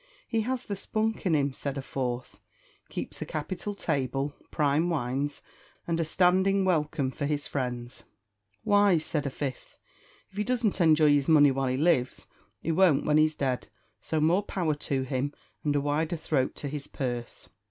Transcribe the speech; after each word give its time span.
"He 0.27 0.41
has 0.41 0.63
the 0.65 0.75
spunk 0.75 1.27
in 1.27 1.35
him," 1.35 1.53
said 1.53 1.77
a 1.77 1.81
fourth; 1.83 2.39
"keeps 2.89 3.21
a 3.21 3.25
capital 3.27 3.75
table, 3.75 4.33
prime 4.49 4.89
wines, 4.89 5.43
and 5.87 5.99
a 5.99 6.03
standing 6.03 6.65
welcome 6.65 7.11
for 7.11 7.27
his 7.27 7.45
friends." 7.45 8.03
"Why," 8.63 8.97
said 8.97 9.27
a 9.27 9.29
fifth, 9.29 9.77
"if 10.31 10.37
he 10.37 10.43
doesn't 10.43 10.81
enjoy 10.81 11.11
his 11.11 11.27
money 11.29 11.51
while 11.51 11.67
he 11.67 11.77
lives, 11.77 12.25
he 12.63 12.71
won't 12.71 13.05
when 13.05 13.17
he's 13.17 13.35
dead; 13.35 13.67
so 13.99 14.19
more 14.19 14.41
power 14.41 14.73
to 14.73 15.03
him, 15.03 15.35
and 15.63 15.75
a 15.75 15.79
wider 15.81 16.17
throat 16.17 16.55
to 16.55 16.67
his 16.67 16.87
purse." 16.87 17.47